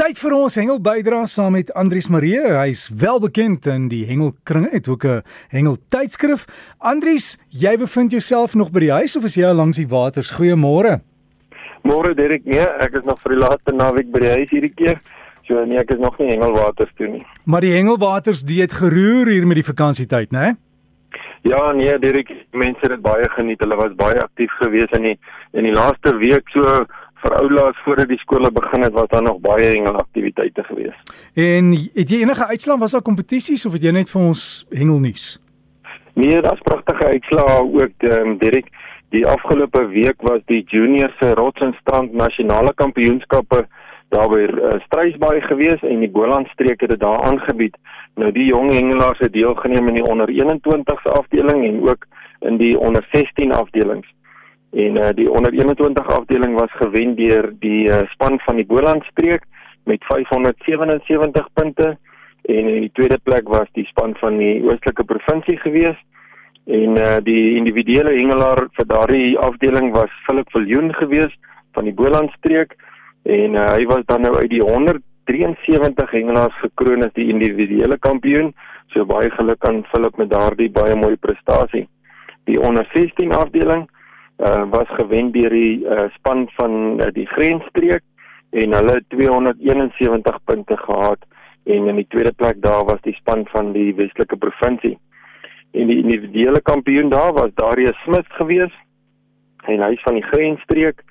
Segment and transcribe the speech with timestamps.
[0.00, 2.38] Tyd vir ons hengel bydra saam met Andrius Marie.
[2.40, 6.46] Hy's wel bekend in die hengelkringe, het ook 'n hengel tydskrif.
[6.78, 10.32] Andrius, jy bevind jouself nog by die huis of is jy al langs die waters?
[10.32, 11.02] Goeiemôre.
[11.84, 15.00] Môre Derek, nee, ek is nog vir die laaste naweek by die huis hierdie keer.
[15.46, 17.26] So nee, ek is nog nie hengelwaters toe nie.
[17.44, 20.56] Maar die hengelwaters dieet geroer hier met die vakansietyd, né?
[21.42, 23.60] Ja, nee, Derek, mense het dit baie geniet.
[23.60, 25.18] Hulle was baie aktief geweest in die
[25.52, 26.86] in die laaste week so
[27.22, 30.96] vir oulaas voordat die skole begin het was daar nog baie hengelaktiwiteite gewees.
[31.34, 35.38] En het jy enige uitslae was daar kompetisies of het jy net vir ons hengelnuus?
[36.14, 38.72] Nee, daar's pragtige uitslae ook um, Dirk.
[39.10, 43.64] Die afgelope week was die junior se rots en strand nasionale kampioenskappe
[44.10, 47.76] daar by uh, Struisbaai gewees en die Boland streek het dit daar aangebied.
[48.18, 52.06] Nou die jong hengelaars het deelgeneem in die onder 21ste afdeling en ook
[52.40, 54.08] in die onder 16 afdelings
[54.70, 59.04] en uh, die onder 21 afdeling was gewen deur die uh, span van die Boland
[59.04, 59.42] streek
[59.84, 61.98] met 577 punte.
[62.42, 65.98] En in die tweede plek was die span van die oostelike provinsie gewees.
[66.66, 71.34] En uh, die individuele hengelaar vir daardie afdeling was Philip Viljoen gewees
[71.74, 72.76] van die Boland streek
[73.22, 78.54] en uh, hy was dan nou uit die 173 hengelaars gekroon as die individuele kampioen.
[78.94, 81.88] So baie geluk aan Philip met daardie baie mooi prestasie.
[82.46, 83.88] Die onder 16 afdeling
[84.40, 88.02] uh, was gewen deur die uh, span van uh, die grensstreek
[88.50, 91.26] en hulle het 271 punte gehad
[91.64, 94.98] en in die tweede plek daar was die span van die Weselike provinsie.
[95.70, 98.74] En die individuele kampioen daar was Darius Smith gewees
[99.68, 101.04] en hy's van die grensstreek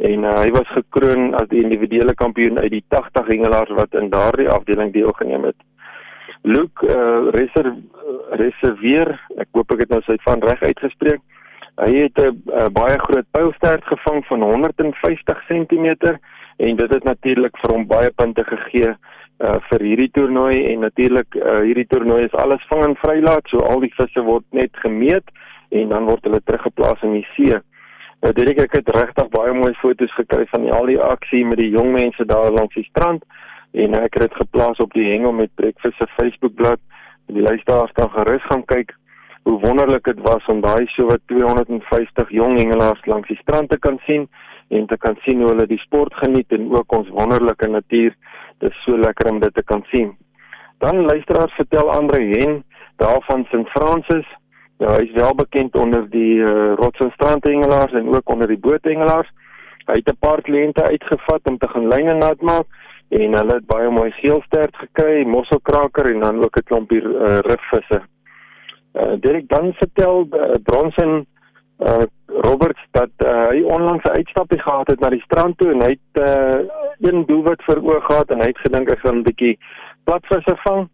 [0.00, 4.08] en uh, hy was gekroon as die individuele kampioen uit die 80 hengelaars wat in
[4.10, 5.58] daardie afdeling deelgeneem het.
[6.42, 7.76] Luke uh, reserve,
[8.40, 11.20] reserveer, ek hoop ek het nou sy van reg uitgespreek.
[11.80, 15.86] Hy het 'n uh, baie groot pylstert gevang van 150 cm
[16.56, 21.34] en dit het natuurlik vir hom baie punte gegee uh, vir hierdie toernooi en natuurlik
[21.34, 25.24] uh, hierdie toernooi is alles vang en vrylaat so al die visse word net gemeet
[25.70, 27.56] en dan word hulle teruggeplaas in die see.
[28.20, 31.58] Nou dit ek het regtig baie mooi foto's gekry van die, al die aksie met
[31.58, 33.24] die jong mense daar langs die strand
[33.72, 36.80] en ek het dit geplaas op die hengel met breakfast se Facebookblad.
[37.26, 38.92] Die luisteraars kan gerus gaan kyk
[39.50, 43.78] hoe wonderlik dit was om daai so wat 250 jong hengelaars langs die strand te
[43.78, 44.28] kan sien
[44.68, 48.14] en te kan sien hoe hulle die sport geniet en ook ons wonderlike natuur.
[48.62, 50.12] Dit is so lekker om dit te kan sien.
[50.78, 52.62] Dan luisteraars vertel Andre Hen
[53.02, 54.28] daarvan St Francis.
[54.78, 58.60] Ja, hy is wel bekend onder die uh, rots en strandhengelaars en ook onder die
[58.68, 59.34] boothengelaars.
[59.90, 62.66] Hy het 'n paar kliënte uitgevat om te gaan lyne nat maak
[63.08, 68.00] en hulle het baie mooi geelstert gekry, mosselkraker en dan ook 'n klompie uh, rifvisse.
[68.92, 71.26] Uh, Derek dan vertel uh, Bronson
[71.78, 75.80] uh, Roberts dat uh, hy onlangs 'n uitstapie gehad het na die strand toe en
[75.80, 76.58] hy het uh,
[77.00, 79.58] een doelwit vir oog gehad en hy het gedink hy gaan 'n bietjie
[80.04, 80.88] platvisse vang.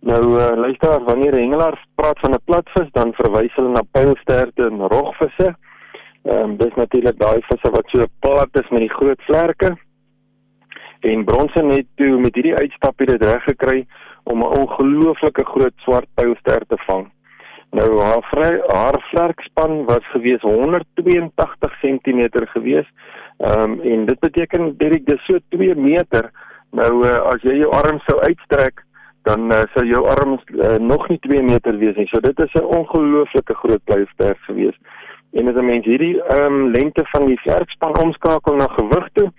[0.00, 4.88] Nou uh, luister wanneer hengelaars praat van 'n platvis dan verwys hulle na pylsterte en
[4.88, 5.54] rogvisse.
[6.22, 9.76] Ehm um, dis natuurlik daai visse wat so plat is met die groot vlerke.
[11.00, 13.86] En Bronson het toe met hierdie uitstapie dit reg gekry
[14.24, 17.15] om 'n ongelooflike groot swart pylster te vang.
[17.70, 22.22] Nou haar vry, haar vlerkspan was gewees 182 cm
[22.54, 22.88] gewees.
[23.38, 26.30] Ehm um, en dit beteken direk dis so 2 meter.
[26.70, 28.84] Nou uh, as jy jou arm sou uitstrek,
[29.22, 32.06] dan uh, sou jou arms uh, nog nie 2 meter wees nie.
[32.06, 34.76] So dit is 'n ongelooflike groot blyfster gewees.
[35.32, 39.32] En as 'n mens hierdie ehm um, lengte van die vlerkspan omskakel na gewig toe,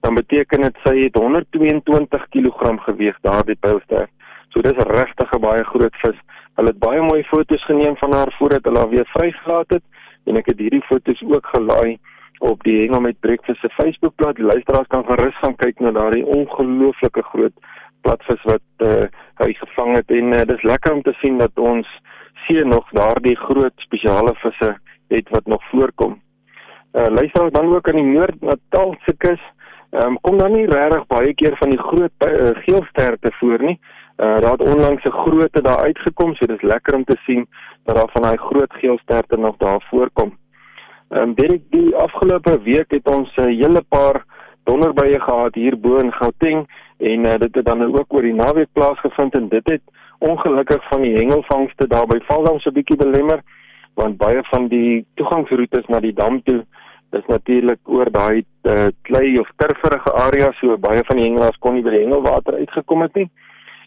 [0.00, 4.08] dan beteken dit sy het 122 kg geweg daardie blyfster.
[4.48, 6.18] So dis regtig 'n baie groot vis.
[6.56, 9.84] Hulle het baie mooi foto's geneem van haar voordat hulle haar weer vrygelaat het
[10.24, 11.98] en ek het hierdie foto's ook gelaai
[12.42, 14.36] op die Hengel met Breakfast se Facebookblad.
[14.36, 17.54] Die luisteraars kan gerus gaan kyk na daardie ongelooflike groot
[18.02, 19.06] platvis wat uh,
[19.42, 21.88] hy gevang het en uh, dis lekker om te sien dat ons
[22.46, 24.74] see nog daardie groot spesiale visse
[25.12, 26.18] het wat nog voorkom.
[26.92, 29.42] Uh, luisteraars dan ook aan die Noord-Natal se kus.
[29.92, 33.78] Um, kom dan nie regtig baie keer van die groot uh, geelsterte voor nie.
[34.22, 37.48] Uh daar het onlangs 'n grootte daar uitgekom, so dis lekker om te sien
[37.84, 40.38] dat daar van daai groot geelsterte nog daar voorkom.
[41.08, 44.24] Ehm um, dit die afgelope week het ons 'n hele paar
[44.64, 46.66] donderbuie gehad hier bo in Gauteng
[46.98, 49.82] en uh, dit het dan ook oor die naweek plaasgevind en dit het
[50.18, 53.40] ongelukkig van die hengelvangste daar by Valdam so 'n bietjie belemmer
[53.94, 56.64] want baie van die toegangsroetes na die dam toe
[57.10, 61.74] dis natuurlik oor daai uh, klei of turferige areas so baie van die hengelaars kon
[61.74, 63.30] nie by die hengelwater uitgekom het nie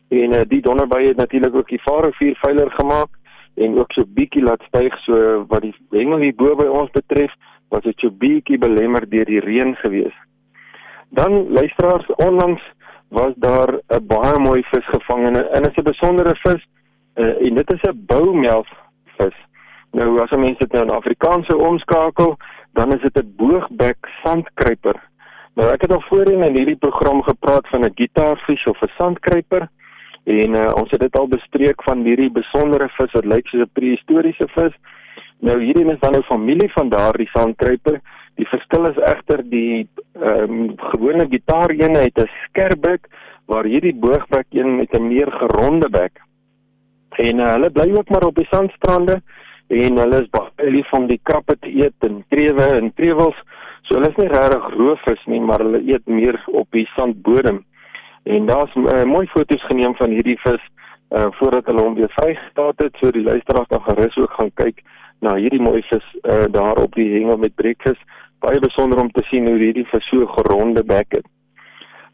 [0.07, 3.09] en uh, die donderbuie het natuurlik ook die Vaalrivier veiler gemaak
[3.55, 7.33] en ook so bietjie laat styg so wat die hengel hier bo by ons betref
[7.73, 10.13] was dit so bietjie belemmer deur die reën gewees.
[11.09, 12.61] Dan luisteraars onlangs
[13.09, 16.67] was daar 'n baie mooi vis gevang en en is 'n besondere vis
[17.15, 18.69] uh, en dit is 'n boumelf
[19.17, 19.37] vis.
[19.91, 22.37] Nou as 'n mens dit nou in Afrikaanse omskakel,
[22.73, 24.95] dan is dit 'n boogbek sandkruiper.
[25.55, 29.69] Nou ek het al voorheen in hierdie program gepraat van 'n gitaarvis of 'n sandkruiper
[30.25, 33.77] en uh, ons het dit al bestreek van hierdie besondere vis wat lyk soos 'n
[33.77, 34.73] prehistoriese vis.
[35.39, 37.99] Nou hierdie is dan nou familie van daardie sandkruiper.
[38.35, 43.07] Die verskil is egter die ehm um, gewone gitaar een het 'n skerp bek
[43.45, 46.19] waar hierdie boogbek een met 'n meer geronde bek.
[47.09, 49.21] En uh, hulle bly ook maar op die sandstrande
[49.67, 53.37] en hulle is baie lief om die krappe te eet en trewe en trewels.
[53.81, 57.63] So hulle is nie regtig roofvis nie, maar hulle eet meer op die sandbodem.
[58.25, 60.63] En daar's uh, mooi foto's geneem van hierdie vis
[61.15, 64.81] uh voordat hulle hom weer vrygelaat het, so die luisteraars dan gerus ook gaan kyk
[65.19, 68.01] na hierdie mooi vis uh daar op die hengel met breakfast.
[68.39, 71.27] Baie besonder om te sien hoe hierdie vis so geronde bek het.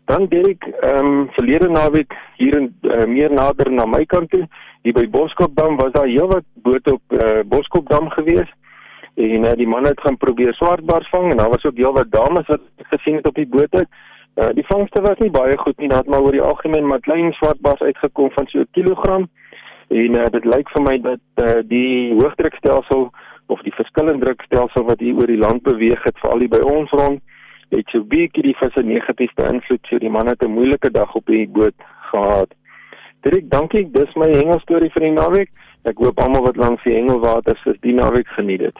[0.05, 4.47] Dan Derek, ehm um, verlede naweek hier in uh, meer nader na my kant toe,
[4.81, 8.51] hier by Boskopdam was daar heelwat bote op uh, Boskopdam gewees.
[9.15, 12.47] En uh, die man het gaan probeer swartbaars vang en daar was ook heelwat dames
[12.47, 12.61] wat
[12.91, 13.87] gesien het op die bote.
[14.35, 17.33] Uh, die vangste was nie baie goed nie, het maar oor die algemeen maar klein
[17.35, 19.29] swartbaars uitgekom van so 'n kilogram.
[19.87, 23.11] En uh, dit lyk vir my dat uh, die hoëdrukstelsel
[23.45, 26.91] of die verskillende drukstelsel wat hier oor die land beweeg het, veral hier by ons
[26.91, 27.19] rond,
[27.69, 29.83] het so bietjie die visse negatief beïnvloed.
[29.89, 31.75] So die man het 'n moeilike dag op die boot
[32.11, 32.53] gehad.
[33.21, 33.91] Dirk, dankie.
[33.91, 35.49] Dis my hengelstorie vir die naweek.
[35.83, 38.77] Ek hoop almal wat langs die hengelwater is, die naweek geniet dit.